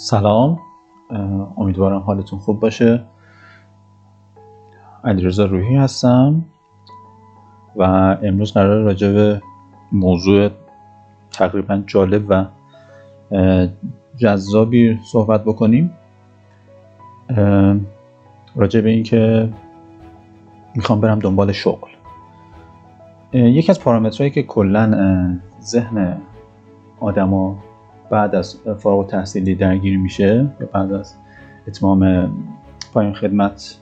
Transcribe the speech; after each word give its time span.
سلام. 0.00 0.58
امیدوارم 1.56 2.00
حالتون 2.00 2.38
خوب 2.38 2.60
باشه. 2.60 3.04
علیرضا 5.04 5.44
روحی 5.44 5.76
هستم 5.76 6.44
و 7.76 7.82
امروز 8.22 8.52
قرار 8.52 8.82
راجع 8.82 9.12
به 9.12 9.42
موضوع 9.92 10.50
تقریبا 11.30 11.82
جالب 11.86 12.24
و 12.28 12.44
جذابی 14.16 14.98
صحبت 15.12 15.44
بکنیم. 15.44 15.92
راجع 18.56 18.80
به 18.80 18.90
اینکه 18.90 19.52
می‌خوام 20.74 21.00
برم 21.00 21.18
دنبال 21.18 21.52
شغل. 21.52 21.90
یکی 23.32 23.72
از 23.72 23.80
پارامترهایی 23.80 24.30
که 24.30 24.42
کلا 24.42 25.40
ذهن 25.60 26.20
آدما 27.00 27.58
بعد 28.10 28.34
از 28.34 28.56
فارغ 28.78 29.06
تحصیلی 29.06 29.54
درگیر 29.54 29.98
میشه 29.98 30.46
یا 30.60 30.66
بعد 30.72 30.92
از 30.92 31.14
اتمام 31.68 32.32
پایان 32.94 33.14
خدمت 33.14 33.74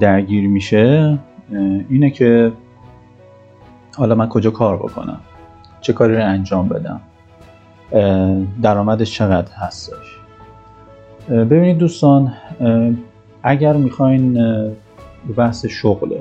درگیر 0.00 0.48
میشه 0.48 1.18
اینه 1.88 2.10
که 2.10 2.52
حالا 3.96 4.14
من 4.14 4.28
کجا 4.28 4.50
کار 4.50 4.76
بکنم؟ 4.76 5.20
چه 5.80 5.92
کاری 5.92 6.16
رو 6.16 6.24
انجام 6.24 6.68
بدم؟ 6.68 7.00
درآمدش 8.62 9.14
چقدر 9.14 9.52
هستش؟ 9.54 10.18
ببینید 11.28 11.78
دوستان 11.78 12.32
اگر 13.42 13.76
می‌خواین 13.76 14.38
بحث 15.36 15.66
شغل 15.66 16.14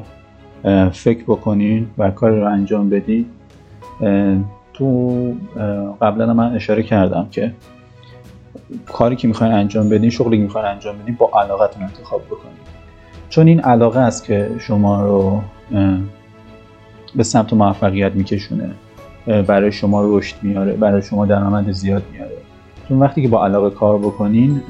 فکر 0.92 1.24
بکنین 1.24 1.88
و 1.98 2.12
کاری 2.12 2.40
رو 2.40 2.46
انجام 2.46 2.90
بدین 2.90 3.26
تو 4.74 5.34
قبلا 6.02 6.34
من 6.34 6.56
اشاره 6.56 6.84
کردم 6.84 7.28
که 7.32 7.54
کاری 8.86 9.16
که 9.16 9.28
می‌خواین 9.28 9.54
انجام 9.54 9.90
بدین 9.90 10.10
شغلی 10.10 10.38
که 10.38 10.44
می‌خواین 10.44 10.68
انجام 10.68 10.98
بدین 10.98 11.16
با 11.16 11.32
علاقتون 11.44 11.84
انتخاب 11.84 12.22
بکنید 12.26 12.62
چون 13.30 13.48
این 13.48 13.60
علاقه 13.60 14.00
است 14.00 14.24
که 14.24 14.50
شما 14.60 15.06
رو 15.06 15.42
به 17.16 17.24
سمت 17.24 17.54
موفقیت 17.54 18.16
میکشونه 18.16 18.70
برای 19.48 19.72
شما 19.72 20.18
رشد 20.18 20.36
میاره 20.42 20.74
برای 20.74 21.02
شما 21.02 21.26
درآمد 21.26 21.72
زیاد 21.72 22.04
میاره 22.12 22.38
چون 22.90 23.00
وقتی 23.00 23.22
که 23.22 23.28
با 23.28 23.46
علاقه 23.46 23.70
کار 23.76 23.98
بکنین 23.98 24.62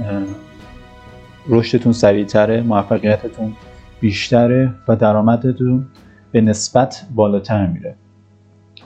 رشدتون 1.50 1.94
سریعتره 1.94 2.62
موفقیتتون 2.62 3.54
بیشتره 4.00 4.74
و 4.88 4.96
درآمدتون 4.96 5.86
به 6.32 6.42
نسبت 6.42 7.06
بالاتر 7.16 7.68
میره. 7.68 7.96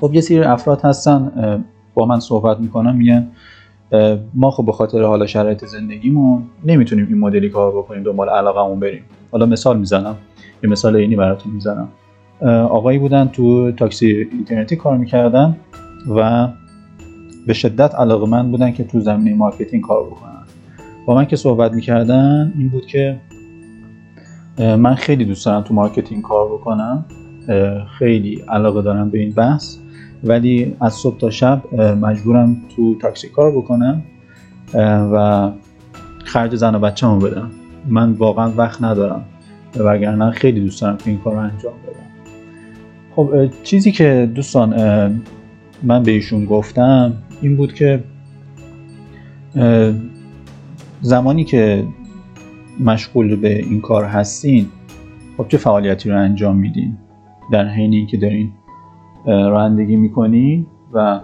خب 0.02 0.14
یه 0.14 0.22
سری 0.22 0.40
افراد 0.40 0.82
هستن 0.82 1.32
با 1.94 2.06
من 2.06 2.20
صحبت 2.20 2.60
می‌کنن 2.60 2.96
میگن 2.96 3.28
ما 4.34 4.52
خب 4.52 4.66
به 4.66 4.72
خاطر 4.72 5.04
حالا 5.04 5.28
شرایط 5.28 5.66
زندگیمون 5.66 6.44
نمی‌تونیم 6.66 7.08
این 7.08 7.20
مدلی 7.20 7.50
کار 7.50 7.72
بکنیم 7.72 8.04
دنبال 8.04 8.30
علاقمون 8.30 8.80
بریم. 8.80 9.04
حالا 9.32 9.46
مثال 9.46 9.80
می‌زنم 9.80 10.16
یه 10.64 10.70
مثال 10.70 10.96
عینی 10.96 11.16
براتون 11.16 11.52
می‌زنم. 11.52 11.88
آقایی 12.70 13.00
بودن 13.00 13.28
تو 13.28 13.72
تاکسی 13.72 14.28
اینترنتی 14.32 14.76
کار 14.76 14.98
می‌کردن 14.98 15.56
و 16.16 16.48
به 17.48 17.54
شدت 17.54 17.96
علاقه 17.96 18.26
مند 18.26 18.52
بودن 18.52 18.72
که 18.72 18.84
تو 18.84 19.00
زمینه 19.00 19.38
marketing 19.38 19.84
کار 19.84 20.04
بکنن. 20.04 20.44
با 21.06 21.16
من 21.16 21.26
که 21.26 21.36
صحبت 21.36 21.74
می‌کردن 21.74 22.54
این 22.58 22.70
بود 22.70 22.86
که 22.86 23.20
من 24.58 24.96
خیلی 24.96 25.26
دوست 25.26 25.46
دارم 25.46 25.62
تو 25.62 25.74
marketing 25.74 26.22
کار 26.24 26.48
بکنم. 26.48 27.06
خیلی 28.00 28.44
علاقه 28.50 28.82
دارم 28.82 29.10
به 29.10 29.20
این 29.20 29.32
بحث. 29.32 29.78
ولی 30.24 30.76
از 30.82 30.94
صبح 30.94 31.18
تا 31.18 31.30
شب 31.30 31.76
مجبورم 31.82 32.58
تو 32.76 32.96
تاکسی 33.02 33.30
کار 33.30 33.52
بکنم 33.52 34.04
و 35.14 35.52
خرج 36.24 36.56
زن 36.56 36.76
و 36.76 36.80
بچه 36.80 37.08
هم 37.08 37.20
بدم. 37.20 37.52
من 37.88 38.12
واقعا 38.12 38.52
وقت 38.58 38.84
ندارم 38.84 39.26
وگرنه 39.76 40.32
خیلی 40.32 40.62
دوست 40.62 40.82
دارم 40.82 40.98
که 40.98 41.10
این 41.10 41.20
کار 41.20 41.34
رو 41.34 41.40
انجام 41.40 41.74
بدم. 41.88 42.06
خب 43.16 43.50
چیزی 43.64 43.92
که 43.92 44.32
دوستان 44.36 44.70
من 45.84 46.04
به 46.04 46.12
ایشون 46.12 46.46
گفتم 46.46 47.14
این 47.42 47.58
بود 47.58 47.74
که 47.74 48.04
زمانی 51.02 51.44
که 51.44 51.84
مشغول 52.80 53.36
به 53.36 53.60
این 53.60 53.82
کار 53.82 54.04
هستین 54.04 54.68
خب 55.38 55.48
چه 55.48 55.58
فعالیتی 55.58 56.10
رو 56.10 56.20
انجام 56.20 56.58
میدین؟ 56.58 56.98
در 57.52 57.68
حین 57.68 57.94
اینکه 57.94 58.18
دارین 58.18 58.52
رانندگی 59.26 59.96
می‌کنی 59.96 60.66
و 60.94 61.20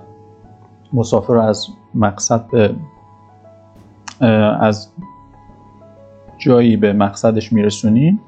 مسافر 0.94 1.34
رو 1.34 1.42
از 1.42 1.68
مقصد 1.96 2.46
به 2.52 2.76
از 4.60 4.90
جایی 6.38 6.78
به 6.78 6.94
مقصدش 6.94 7.54
میرسونین 7.54 8.20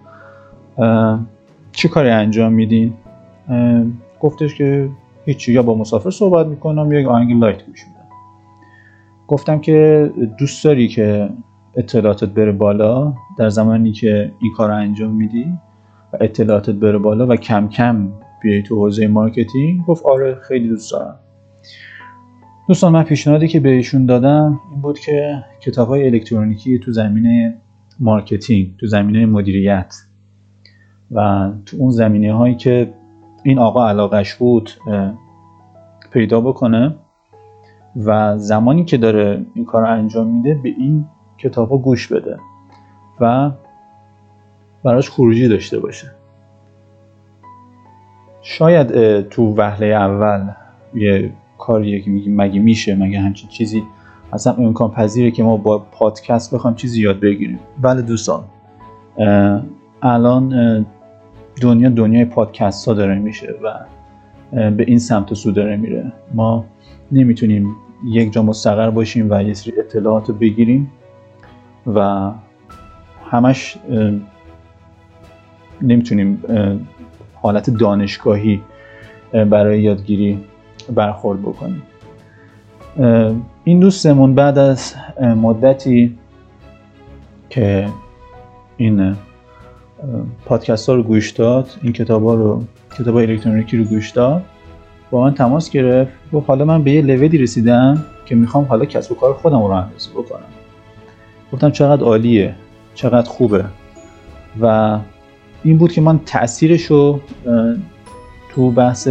چه 1.72 1.88
کاری 1.88 2.10
انجام 2.10 2.54
میدین؟ 2.54 2.94
گفتش 4.20 4.56
که 4.56 4.90
هیچی. 5.26 5.54
یا 5.54 5.64
با 5.64 5.76
مسافر 5.76 6.10
صحبت 6.10 6.48
می‌کنم 6.48 6.92
یا 6.92 7.10
آهنگ 7.10 7.40
لایت 7.40 7.66
گوش 7.66 7.86
گفتم 9.28 9.60
که 9.60 10.12
دوست 10.38 10.64
داری 10.64 10.88
که 10.88 11.30
اطلاعاتت 11.76 12.30
بره 12.30 12.52
بالا 12.52 13.14
در 13.38 13.50
زمانی 13.50 13.92
که 13.92 14.32
این 14.40 14.54
کار 14.54 14.72
انجام 14.72 15.12
میدی؟ 15.12 15.58
اطلاعاتت 16.22 16.76
بره 16.76 16.98
بالا 16.98 17.28
و 17.28 17.36
کم 17.36 17.70
کم 17.70 18.10
بیای 18.44 18.64
تو 18.64 18.76
حوزه 18.76 19.08
marketing؟ 19.08 19.86
گفت 19.86 20.06
آره 20.06 20.36
خیلی 20.36 20.68
دوست 20.68 20.92
دارم. 20.92 21.20
دوستان 22.68 22.94
من 22.94 23.04
پیشنهادی 23.04 23.48
که 23.48 23.60
بهشون 23.60 24.06
دادم 24.06 24.60
این 24.72 24.82
بود 24.82 25.00
که 25.00 25.44
کتاب 25.62 25.88
های 25.88 26.06
الکترونیکی 26.06 26.80
تو 26.80 26.92
زمینه 26.92 27.58
marketing 28.00 28.78
تو 28.78 28.88
زمینه 28.88 29.26
مدیریت 29.26 29.96
و 31.12 31.50
تو 31.66 31.78
اون 31.78 31.92
زمینه 31.92 32.34
هایی 32.34 32.56
که 32.56 32.94
این 33.44 33.60
آقا 33.60 33.90
علاقش 33.90 34.36
بود 34.36 34.72
پیدا 36.12 36.42
بکنه 36.42 36.96
و 37.96 38.38
زمانی 38.38 38.86
که 38.86 38.98
داره 38.98 39.46
این 39.56 39.66
کار 39.66 39.86
انجام 39.86 40.28
میده 40.28 40.54
به 40.54 40.70
این 40.70 41.06
کتاب 41.38 41.82
گوش 41.82 42.08
بده 42.08 42.38
و 43.20 43.52
براش 44.84 45.10
خروجی 45.10 45.48
داشته 45.48 45.80
باشه. 45.80 46.12
شاید 48.42 49.22
تو 49.30 49.56
وهله 49.58 49.86
اول 49.86 50.50
یه 50.96 51.34
کاریه 51.58 52.02
که 52.02 52.12
میگیم 52.12 52.36
مگه 52.36 52.60
میشه 52.60 52.96
مگه 52.96 53.20
همچین 53.20 53.50
چیزی 53.50 53.84
اصلا 54.34 54.54
امکان 54.54 54.92
پذیره 54.92 55.32
که 55.32 55.44
ما 55.44 55.58
با 55.58 55.80
پادکست 55.80 56.56
بخوام 56.56 56.76
چیزی 56.76 57.02
یاد 57.02 57.20
بگیریم. 57.20 57.60
بله 57.82 58.02
دوستان. 58.02 58.44
الان 60.02 60.86
دنیا 61.62 61.90
دنیای 61.90 62.26
پادکست 62.26 62.88
ها 62.88 62.94
داره 62.94 63.16
میشه 63.20 63.56
و 63.64 63.80
به 64.72 64.84
این 64.88 65.00
سمت 65.00 65.32
و 65.32 65.36
سو 65.36 65.52
داره 65.52 65.78
میره. 65.78 66.14
ما 66.34 66.66
نمی‌تونیم 67.12 67.76
یک 68.06 68.34
جا 68.34 68.44
مستقر 68.44 68.90
باشیم 68.90 69.28
و 69.32 69.44
یه 69.44 69.54
سری 69.54 69.80
اطلاعات 69.80 70.30
رو 70.30 70.36
بگیریم 70.36 70.92
و 71.88 72.32
همش 73.32 73.78
نمی‌تونیم 75.84 76.44
حالت 77.42 77.70
دانشگاهی 77.70 78.62
برای 79.32 79.82
یادگیری 79.82 80.40
برخورد 80.96 81.42
بکنیم. 81.42 81.82
این 83.64 83.80
دوستمون 83.80 84.36
بعد 84.36 84.58
از 84.58 84.96
مدتی 85.22 86.18
که 87.50 87.88
این 88.78 89.16
پادکست 90.46 90.90
ها 90.90 90.96
رو 90.96 91.04
گوش 91.04 91.32
داد 91.32 91.70
این 91.82 91.94
کتاب 91.94 92.24
ها 92.24 92.34
رو 92.34 92.64
کتاب 93.00 93.16
الکترونیکی 93.16 93.78
رو 93.78 93.84
گوش 93.84 94.12
داد 94.12 94.44
با 95.12 95.22
من 95.22 95.34
تماس 95.34 95.70
گرفت 95.70 96.12
و 96.34 96.40
حالا 96.40 96.66
من 96.66 96.84
به 96.84 96.92
یه 96.92 97.02
لولی 97.02 97.38
رسیدم 97.38 98.06
که 98.26 98.36
می‌خوام 98.36 98.64
حالا 98.64 98.86
کسب 98.86 99.12
و 99.12 99.16
کار 99.16 99.34
خودم 99.34 99.60
رو 99.60 99.72
اندازی 99.72 100.10
بکنم. 100.10 100.46
گفتم 101.54 101.72
چقدر 101.72 102.04
عالیه 102.04 102.56
چقدر 102.96 103.30
خوبه 103.30 103.66
و 104.62 104.98
این 105.64 105.78
بود 105.78 105.92
که 105.92 106.02
من 106.02 106.20
تاثیرش 106.26 106.86
رو 106.86 107.20
تو 108.50 108.72
بحث 108.72 109.10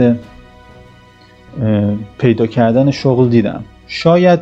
پیدا 2.19 2.47
کردن 2.47 2.91
شغل 2.91 3.29
دیدم. 3.29 3.65
شاید 3.87 4.41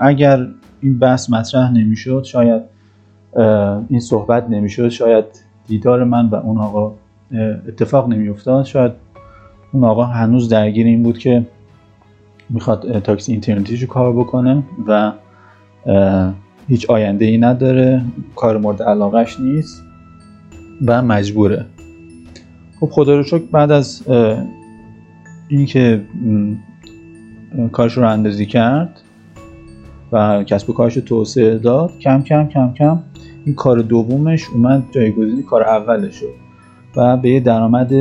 اگر 0.00 0.46
این 0.80 0.98
بحث 0.98 1.30
مطرح 1.30 1.72
نمی‌شد 1.72 2.24
شاید 2.24 2.62
این 3.88 4.00
صحبت 4.00 4.50
نمی‌شد 4.50 4.88
شاید 4.88 5.24
دیدار 5.68 6.04
من 6.04 6.26
و 6.26 6.34
اون 6.34 6.58
آقا 6.58 6.94
اتفاق 7.68 8.08
نمیافتاد. 8.08 8.64
شاید 8.64 8.92
اون 9.72 9.84
آقا 9.84 10.04
هنوز 10.04 10.48
درگیر 10.48 10.86
این 10.86 11.02
بود 11.02 11.18
که 11.18 11.46
می‌خواد 12.50 12.98
تاکسی 12.98 13.32
اینترنتیش 13.32 13.82
رو 13.82 13.88
کار 13.88 14.12
بکنه 14.12 14.62
و 14.86 15.12
هیچ 16.68 16.90
آینده 16.90 17.24
ای 17.24 17.38
نداره 17.38 18.02
کار 18.36 18.58
مورد 18.58 18.82
علاقش 18.82 19.40
نیست. 19.40 19.85
و 20.86 21.02
مجبوره. 21.02 21.66
خب 22.80 22.88
خدا 22.90 23.16
رو 23.16 23.22
شکر 23.22 23.44
بعد 23.52 23.70
از 23.70 24.02
اینکه 25.48 26.02
کارش 27.72 27.98
رو 27.98 28.08
اندازی 28.08 28.46
کرد 28.46 29.00
و 30.12 30.44
کسب 30.44 30.70
و 30.70 30.72
کارش 30.72 30.96
رو 30.96 31.02
توسعه 31.02 31.58
داد 31.58 31.98
کم 31.98 32.22
کم 32.22 32.48
کم 32.48 32.72
کم 32.72 32.98
این 33.44 33.54
کار 33.54 33.78
دومش 33.78 34.50
اومد 34.54 34.84
جایگزین 34.90 35.42
کار 35.42 35.62
اولش 35.62 36.14
شد 36.14 36.34
و 36.96 37.16
به 37.16 37.30
یه 37.30 37.40
درآمد 37.40 37.92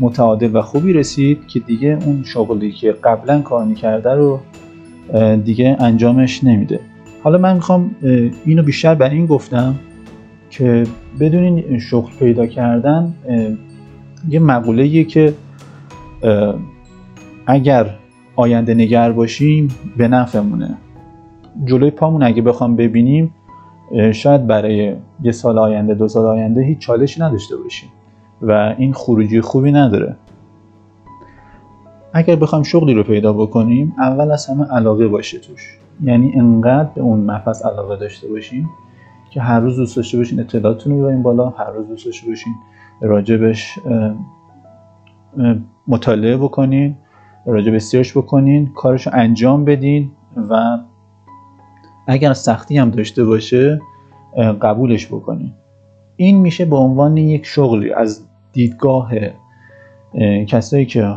متعادل 0.00 0.56
و 0.56 0.62
خوبی 0.62 0.92
رسید 0.92 1.46
که 1.46 1.60
دیگه 1.60 1.98
اون 2.06 2.22
شغلی 2.24 2.72
که 2.72 2.92
قبلا 2.92 3.40
کار 3.40 3.64
می‌کرده 3.64 4.10
رو 4.10 4.40
دیگه 5.44 5.76
انجامش 5.80 6.44
نمیده. 6.44 6.80
حالا 7.22 7.38
من 7.38 7.54
می‌خوام 7.54 7.96
اینو 8.44 8.62
بیشتر 8.62 8.94
بر 8.94 9.10
این 9.10 9.26
گفتم 9.26 9.74
که 10.58 10.86
بدونین 11.20 11.78
شغل 11.78 12.12
پیدا 12.18 12.46
کردن 12.46 13.14
یه 14.28 14.40
مقوله 14.40 15.04
که 15.04 15.34
اگر 17.46 17.86
آینده 18.36 18.74
نگر 18.74 19.12
باشیم 19.12 19.68
به 19.96 20.08
نفعمونه. 20.08 20.74
جلوی 21.64 21.90
پامون 21.90 22.22
اگه 22.22 22.42
بخوام 22.42 22.76
ببینیم 22.76 23.34
شاید 24.12 24.46
برای 24.46 24.96
یه 25.22 25.32
سال 25.32 25.58
آینده 25.58 25.94
دو 25.94 26.08
سال 26.08 26.26
آینده 26.26 26.62
هیچ 26.62 26.78
چالشی 26.78 27.20
نداشته 27.20 27.56
باشیم 27.56 27.88
و 28.42 28.74
این 28.78 28.92
خروجی 28.92 29.40
خوبی 29.40 29.72
نداره. 29.72 30.16
اگر 32.12 32.36
بخوام 32.36 32.62
شغلی 32.62 32.94
رو 32.94 33.02
پیدا 33.02 33.32
بکنیم 33.32 33.94
اول 33.98 34.30
از 34.30 34.46
همه 34.46 34.64
علاقه 34.64 35.08
باشه 35.08 35.38
توش. 35.38 35.78
یعنی 36.02 36.32
انقدر 36.36 36.88
به 36.94 37.00
اون 37.00 37.20
مفصل 37.20 37.68
علاقه 37.68 37.96
داشته 37.96 38.28
باشیم 38.28 38.70
که 39.30 39.40
هر 39.40 39.60
روز 39.60 39.76
دوست 39.76 39.96
داشته 39.96 40.18
باشین 40.18 40.40
اطلاعاتتون 40.40 40.92
رو 40.92 40.98
ببرین 40.98 41.22
بالا 41.22 41.48
هر 41.48 41.70
روز 41.70 41.88
دوست 41.88 42.04
داشته 42.04 42.28
باشین 42.28 42.54
راجبش 43.00 43.78
مطالعه 45.88 46.36
بکنین 46.36 46.96
راجب 47.46 47.78
سرچ 47.78 48.16
بکنین 48.16 48.72
کارش 48.74 49.06
رو 49.06 49.12
انجام 49.14 49.64
بدین 49.64 50.10
و 50.50 50.78
اگر 52.06 52.32
سختی 52.32 52.78
هم 52.78 52.90
داشته 52.90 53.24
باشه 53.24 53.80
قبولش 54.62 55.06
بکنین. 55.06 55.52
این 56.16 56.38
میشه 56.38 56.64
به 56.64 56.76
عنوان 56.76 57.16
یک 57.16 57.46
شغلی 57.46 57.92
از 57.92 58.28
دیدگاه 58.52 59.12
کسایی 60.48 60.86
که 60.86 61.14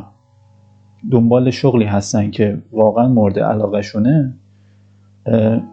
دنبال 1.11 1.49
شغلی 1.51 1.85
هستن 1.85 2.31
که 2.31 2.61
واقعا 2.71 3.07
مورد 3.07 3.39
علاقه 3.39 3.81
شونه 3.81 4.33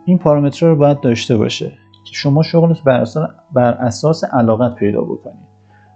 این 0.05 0.19
پارامتر 0.19 0.67
رو 0.67 0.77
باید 0.77 1.01
داشته 1.01 1.37
باشه. 1.37 1.73
که 2.05 2.15
شما 2.15 2.43
شغلت 2.43 2.83
بر 2.83 3.01
اساس, 3.01 3.29
بر 3.53 3.73
اساس 3.73 4.25
علاقت 4.25 4.75
پیدا 4.75 5.01
بکنی. 5.01 5.49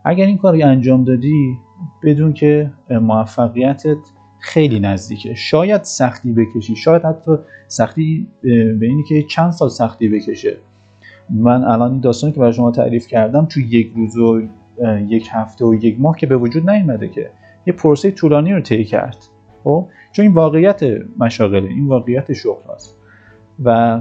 اگر 0.05 0.26
این 0.26 0.38
کار 0.38 0.56
رو 0.56 0.66
انجام 0.66 1.05
دادی 1.05 1.58
بدون 2.02 2.32
که 2.32 2.70
موفقیتت 2.90 3.96
خیلی 4.40 4.81
نزدیکه. 4.81 5.34
شاید 5.34 5.84
سختی 5.84 6.32
بکشی. 6.32 6.76
شاید 6.76 7.02
حتی 7.02 7.37
سختی 7.69 8.28
به 8.43 8.87
اینی 8.87 9.02
که 9.02 9.22
چند 9.22 9.50
سال 9.50 9.69
سختی 9.69 10.08
بکشه. 10.08 10.56
من 11.31 11.64
الان 11.64 11.90
این 11.90 12.00
داستانی 12.00 12.32
که 12.32 12.40
برای 12.40 12.52
شما 12.52 12.70
تعریف 12.70 13.06
کردم 13.06 13.46
تو 13.46 13.61
یک 13.61 13.93
روز 13.96 14.16
و 14.16 14.43
یک 15.08 15.28
هفته 15.32 15.64
و 15.64 15.75
یک 15.75 16.00
ماه 16.00 16.16
که 16.16 16.26
به 16.26 16.37
وجود 16.37 16.70
نیومده 16.70 17.08
که 17.08 17.31
یه 17.66 17.72
پروسه 17.72 18.11
طولانی 18.11 18.52
رو 18.52 18.61
طی 18.61 18.84
کرد. 18.84 19.16
خب؟ 19.64 19.88
چون 20.12 20.25
این 20.25 20.34
واقعیت 20.34 20.81
مشاغله. 21.19 21.69
این 21.69 21.87
واقعیت 21.87 22.32
شغل 22.32 22.75
هست 22.75 22.99
و 23.64 24.00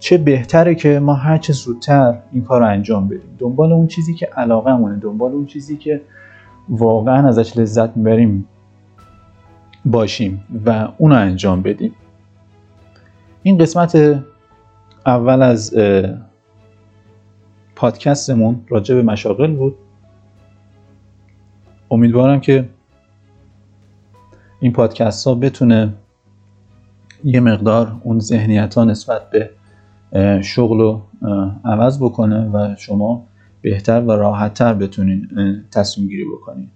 چه 0.00 0.18
بهتره 0.18 0.74
که 0.74 0.98
ما 0.98 1.14
هر 1.14 1.38
چه 1.38 1.52
زودتر 1.52 2.18
این 2.32 2.44
کار 2.44 2.60
رو 2.60 2.66
انجام 2.66 3.08
بدیم. 3.08 3.36
دنبال 3.38 3.72
اون 3.72 3.86
چیزی 3.86 4.14
که 4.14 4.26
علاقه 4.26 4.72
مونه 4.72 4.96
دنبال 4.96 5.32
اون 5.32 5.46
چیزی 5.46 5.76
که 5.76 6.00
واقعا 6.68 7.28
ازش 7.28 7.56
لذت 7.56 7.96
می‌بریم 7.96 8.48
باشیم 9.84 10.44
و 10.66 10.88
اون 10.98 11.10
رو 11.10 11.16
انجام 11.16 11.62
بدیم. 11.62 11.94
این 13.42 13.58
قسمت 13.58 14.22
اول 15.06 15.42
از 15.42 15.74
پادکستمون 17.76 18.64
راجع 18.68 18.94
به 18.94 19.02
مشاغل 19.02 19.56
بود. 19.56 19.76
امیدوارم 21.90 22.40
که 22.40 22.68
این 24.60 24.72
پادکست 24.72 25.26
ها 25.26 25.34
بتونه 25.34 25.94
یه 27.24 27.40
مقدار 27.40 28.00
اون 28.04 28.18
ذهنیت 28.18 28.74
ها 28.74 28.84
نسبت 28.84 29.30
به 29.30 29.50
شغل 30.42 30.78
رو 30.78 31.02
عوض 31.64 32.02
بکنه 32.02 32.50
و 32.52 32.74
شما 32.78 33.26
بهتر 33.62 34.00
و 34.00 34.10
راحتتر 34.10 34.74
بتونین 34.74 35.28
تصمیم 35.70 36.08
گیری 36.08 36.24
بکنین. 36.24 36.68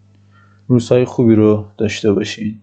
روزهای 0.68 1.04
خوبی 1.04 1.34
رو 1.34 1.64
داشته 1.78 2.12
باشین. 2.12 2.60